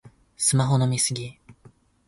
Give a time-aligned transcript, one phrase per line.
[0.35, 1.37] スマホの見過ぎ